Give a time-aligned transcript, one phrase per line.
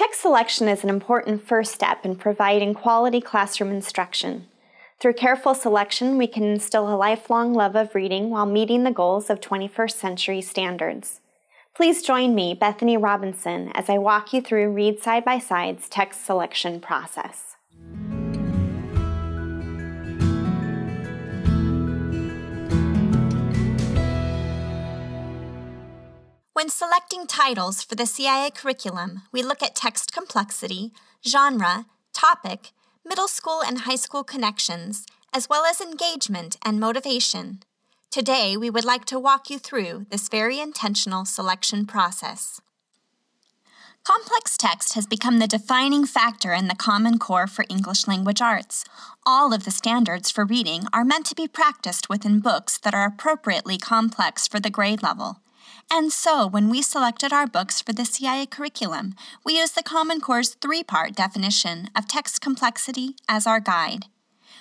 [0.00, 4.46] Text selection is an important first step in providing quality classroom instruction.
[4.98, 9.28] Through careful selection, we can instill a lifelong love of reading while meeting the goals
[9.28, 11.20] of 21st century standards.
[11.76, 16.24] Please join me, Bethany Robinson, as I walk you through Read Side by Side's text
[16.24, 17.56] selection process.
[26.60, 30.92] When selecting titles for the CIA curriculum, we look at text complexity,
[31.26, 32.72] genre, topic,
[33.02, 37.60] middle school and high school connections, as well as engagement and motivation.
[38.10, 42.60] Today, we would like to walk you through this very intentional selection process.
[44.04, 48.84] Complex text has become the defining factor in the Common Core for English language arts.
[49.24, 53.06] All of the standards for reading are meant to be practiced within books that are
[53.06, 55.38] appropriately complex for the grade level.
[55.92, 60.20] And so, when we selected our books for the CIA curriculum, we used the Common
[60.20, 64.06] Core's three part definition of text complexity as our guide.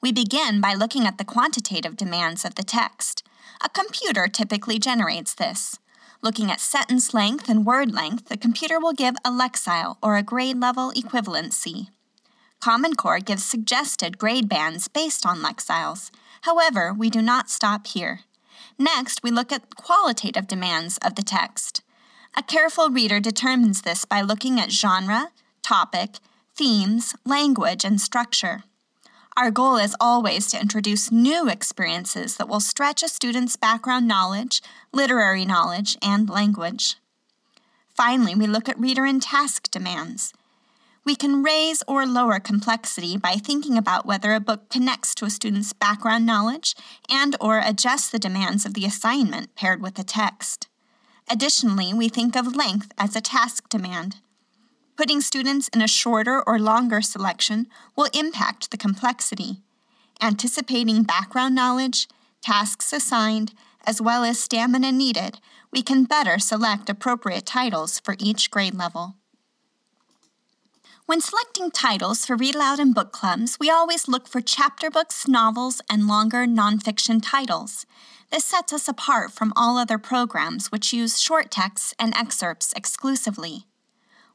[0.00, 3.22] We begin by looking at the quantitative demands of the text.
[3.64, 5.78] A computer typically generates this.
[6.22, 10.24] Looking at sentence length and word length, the computer will give a lexile or a
[10.24, 11.88] grade level equivalency.
[12.60, 16.10] Common Core gives suggested grade bands based on lexiles.
[16.42, 18.20] However, we do not stop here.
[18.78, 21.82] Next, we look at qualitative demands of the text.
[22.36, 25.28] A careful reader determines this by looking at genre,
[25.62, 26.16] topic,
[26.54, 28.64] themes, language, and structure.
[29.36, 34.60] Our goal is always to introduce new experiences that will stretch a student's background knowledge,
[34.92, 36.96] literary knowledge, and language.
[37.94, 40.34] Finally, we look at reader and task demands.
[41.04, 45.30] We can raise or lower complexity by thinking about whether a book connects to a
[45.30, 46.76] student's background knowledge
[47.10, 50.68] and or adjusts the demands of the assignment paired with the text.
[51.28, 54.16] Additionally, we think of length as a task demand.
[54.96, 59.56] Putting students in a shorter or longer selection will impact the complexity.
[60.20, 62.06] Anticipating background knowledge,
[62.42, 63.54] tasks assigned,
[63.84, 65.40] as well as stamina needed,
[65.72, 69.16] we can better select appropriate titles for each grade level.
[71.06, 75.26] When selecting titles for read aloud and book clubs, we always look for chapter books,
[75.26, 77.86] novels, and longer nonfiction titles.
[78.30, 83.66] This sets us apart from all other programs which use short texts and excerpts exclusively.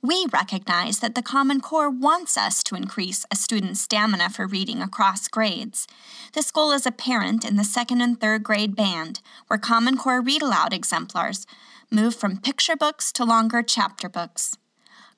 [0.00, 4.80] We recognize that the Common Core wants us to increase a student's stamina for reading
[4.80, 5.86] across grades.
[6.32, 10.40] This goal is apparent in the second and third grade band, where Common Core read
[10.40, 11.46] aloud exemplars
[11.90, 14.56] move from picture books to longer chapter books.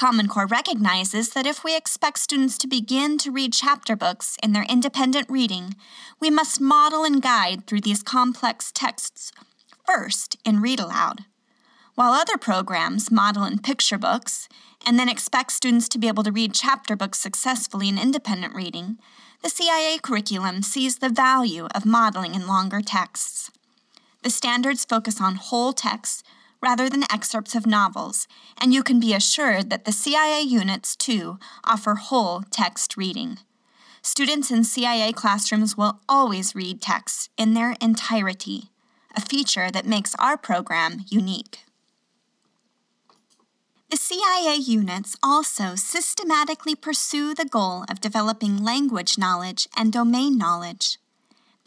[0.00, 4.54] Common Core recognizes that if we expect students to begin to read chapter books in
[4.54, 5.74] their independent reading,
[6.18, 9.30] we must model and guide through these complex texts
[9.86, 11.26] first in read aloud.
[11.96, 14.48] While other programs model in picture books
[14.86, 18.96] and then expect students to be able to read chapter books successfully in independent reading,
[19.42, 23.50] the CIA curriculum sees the value of modeling in longer texts.
[24.22, 26.22] The standards focus on whole texts
[26.62, 28.28] rather than excerpts of novels,
[28.58, 33.38] and you can be assured that the CIA units, too, offer whole text reading.
[34.02, 38.70] Students in CIA classrooms will always read texts in their entirety,
[39.16, 41.64] a feature that makes our program unique.
[43.90, 50.99] The CIA units also systematically pursue the goal of developing language knowledge and domain knowledge.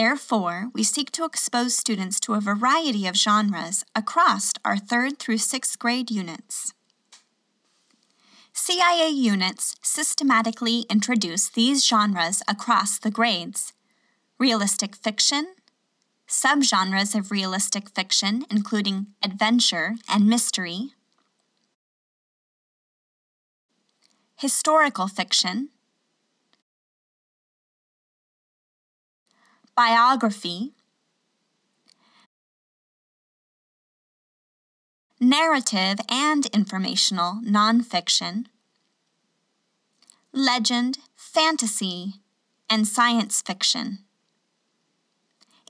[0.00, 5.36] Therefore, we seek to expose students to a variety of genres across our third through
[5.36, 6.72] sixth grade units.
[8.54, 13.74] CIA units systematically introduce these genres across the grades
[14.38, 15.48] realistic fiction,
[16.26, 20.94] subgenres of realistic fiction, including adventure and mystery,
[24.36, 25.68] historical fiction,
[29.76, 30.72] biography,
[35.20, 38.46] narrative and informational nonfiction,
[40.32, 42.14] legend, fantasy,
[42.68, 43.98] and science fiction.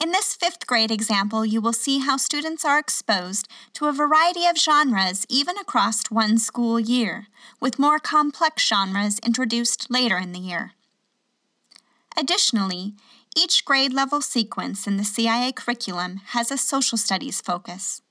[0.00, 4.46] In this fifth grade example, you will see how students are exposed to a variety
[4.46, 7.26] of genres even across one school year,
[7.60, 10.72] with more complex genres introduced later in the year.
[12.16, 12.94] Additionally,
[13.38, 18.02] each grade level sequence in the CIA curriculum has a social studies focus.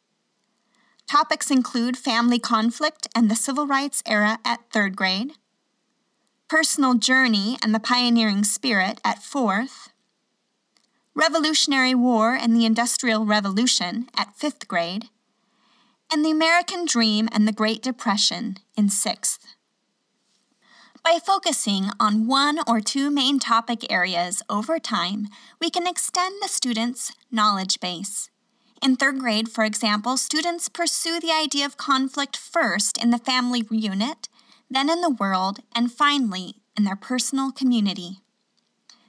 [1.06, 5.33] Topics include family conflict and the civil rights era at third grade,
[6.47, 9.89] personal journey and the pioneering spirit at fourth,
[11.13, 15.09] Revolutionary War and the Industrial Revolution at fifth grade,
[16.09, 19.56] and the American Dream and the Great Depression in sixth.
[21.09, 26.50] By focusing on one or two main topic areas over time, we can extend the
[26.50, 28.30] student's knowledge base.
[28.83, 33.63] In third grade, for example, students pursue the idea of conflict first in the family
[33.71, 34.27] unit,
[34.69, 38.18] then in the world, and finally in their personal community.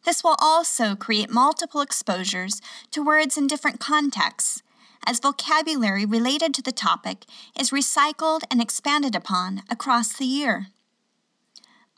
[0.04, 2.60] This will also create multiple exposures
[2.92, 4.62] to words in different contexts,
[5.04, 7.24] as vocabulary related to the topic
[7.58, 10.68] is recycled and expanded upon across the year.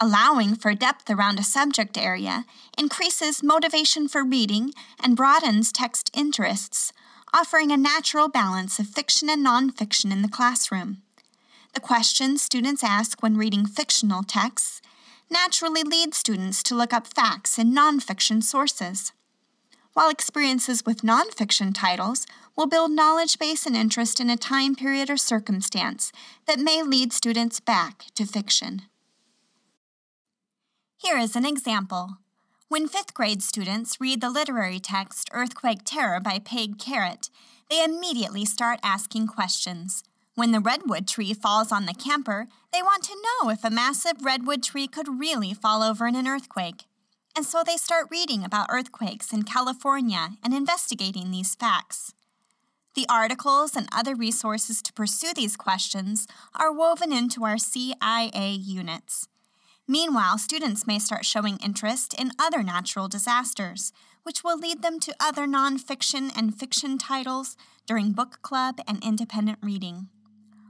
[0.03, 2.47] Allowing for depth around a subject area
[2.79, 6.95] increases motivation for reading and broadens text interests,
[7.35, 11.03] offering a natural balance of fiction and nonfiction in the classroom.
[11.75, 14.81] The questions students ask when reading fictional texts
[15.31, 19.13] naturally lead students to look up facts in nonfiction sources,
[19.93, 22.27] while experiences with nonfiction titles
[22.57, 26.11] will build knowledge base and interest in a time period or circumstance
[26.47, 28.83] that may lead students back to fiction.
[31.03, 32.19] Here is an example.
[32.69, 37.31] When fifth grade students read the literary text Earthquake Terror by Peg Kehret,
[37.71, 40.05] they immediately start asking questions.
[40.35, 44.23] When the redwood tree falls on the camper, they want to know if a massive
[44.23, 46.85] redwood tree could really fall over in an earthquake.
[47.35, 52.13] And so they start reading about earthquakes in California and investigating these facts.
[52.95, 59.29] The articles and other resources to pursue these questions are woven into our CIA units.
[59.91, 63.93] Meanwhile, students may start showing interest in other natural disasters,
[64.23, 67.57] which will lead them to other nonfiction and fiction titles
[67.87, 70.07] during book club and independent reading.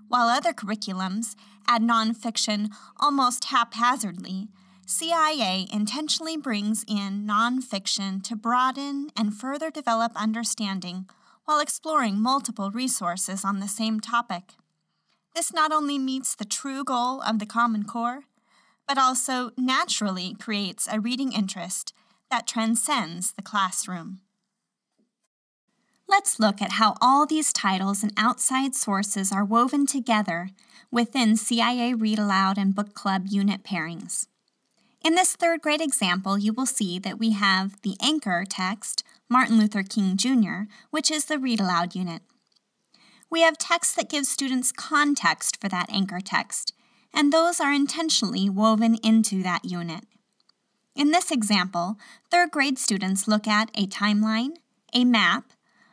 [0.08, 1.34] While other curriculums
[1.68, 4.48] add nonfiction almost haphazardly,
[4.86, 11.06] CIA intentionally brings in nonfiction to broaden and further develop understanding
[11.44, 14.54] while exploring multiple resources on the same topic.
[15.34, 18.24] This not only meets the true goal of the Common Core,
[18.90, 21.94] but also naturally creates a reading interest
[22.28, 24.18] that transcends the classroom.
[26.08, 30.48] Let's look at how all these titles and outside sources are woven together
[30.90, 34.26] within CIA Read Aloud and Book Club unit pairings.
[35.04, 39.56] In this third grade example, you will see that we have the anchor text, Martin
[39.56, 42.22] Luther King Jr., which is the Read Aloud unit.
[43.30, 46.74] We have text that gives students context for that anchor text,
[47.12, 50.04] and those are intentionally woven into that unit.
[50.94, 51.96] In this example,
[52.30, 54.56] third grade students look at a timeline,
[54.92, 55.52] a map,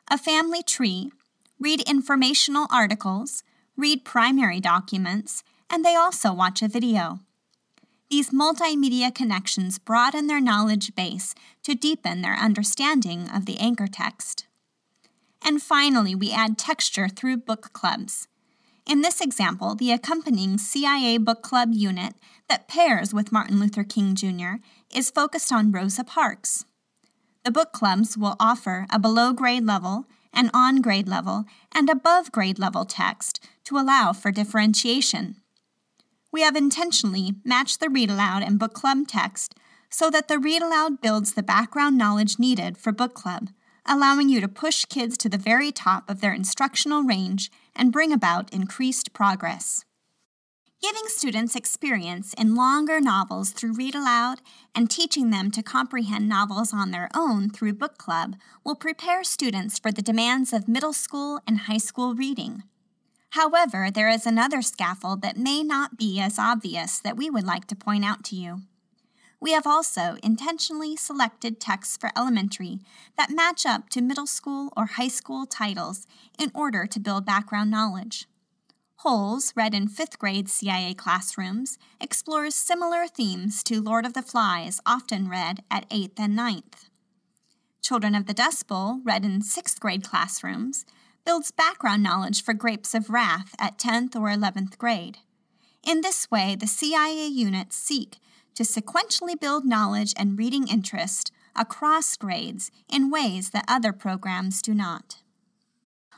[0.09, 1.11] a family tree,
[1.59, 3.43] read informational articles,
[3.75, 7.19] read primary documents, and they also watch a video.
[8.09, 14.47] These multimedia connections broaden their knowledge base to deepen their understanding of the anchor text.
[15.43, 18.27] And finally, we add texture through book clubs.
[18.87, 22.15] In this example, the accompanying CIA Book Club unit
[22.47, 24.61] that pairs with Martin Luther King Jr.
[24.95, 26.63] is focused on Rosa Parks.
[27.43, 31.43] The book clubs will offer a below grade level, an on grade level,
[31.73, 35.35] and above grade level text to allow for differentiation.
[36.31, 39.53] We have intentionally matched the read aloud and book club text
[39.89, 43.49] so that the read aloud builds the background knowledge needed for book club,
[43.87, 48.11] allowing you to push kids to the very top of their instructional range and bring
[48.11, 49.85] about increased progress.
[50.79, 54.41] Giving students experience in longer novels through Read Aloud
[54.75, 59.79] and teaching them to comprehend novels on their own through Book Club will prepare students
[59.79, 62.61] for the demands of middle school and high school reading.
[63.31, 67.65] However, there is another scaffold that may not be as obvious that we would like
[67.67, 68.61] to point out to you.
[69.39, 72.79] We have also intentionally selected texts for elementary
[73.17, 76.07] that match up to middle school or high school titles
[76.39, 78.25] in order to build background knowledge.
[79.01, 84.81] Holes, read in fifth grade CIA classrooms, explores similar themes to Lord of the Flies,
[84.87, 86.89] often read at 8th and ninth.
[87.83, 90.83] Children of the Dust Bowl, read in sixth grade classrooms,
[91.25, 95.19] builds background knowledge for Grapes of Wrath at 10th or 11th grade.
[95.83, 98.17] In this way, the CIA units seek
[98.57, 104.73] to sequentially build knowledge and reading interest across grades in ways that other programs do
[104.73, 105.17] not.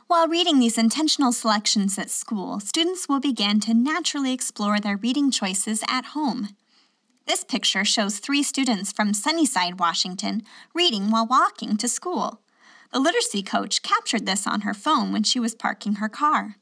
[0.06, 5.30] While reading these intentional selections at school, students will begin to naturally explore their reading
[5.30, 6.56] choices at home.
[7.26, 10.42] This picture shows three students from Sunnyside, Washington,
[10.74, 12.40] reading while walking to school.
[12.90, 16.56] The literacy coach captured this on her phone when she was parking her car.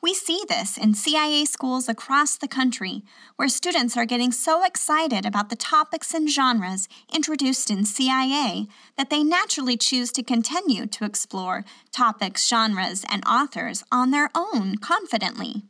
[0.00, 3.02] We see this in CIA schools across the country,
[3.34, 9.10] where students are getting so excited about the topics and genres introduced in CIA that
[9.10, 15.62] they naturally choose to continue to explore topics, genres, and authors on their own confidently.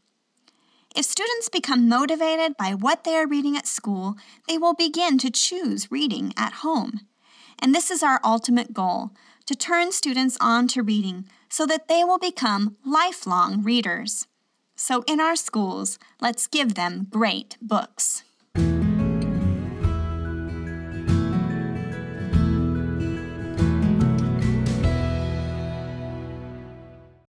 [0.95, 4.17] If students become motivated by what they are reading at school,
[4.47, 7.01] they will begin to choose reading at home.
[7.59, 9.13] And this is our ultimate goal
[9.49, 14.27] to turn students on to reading so that they will become lifelong readers.
[14.77, 18.25] So, in our schools, let's give them great books.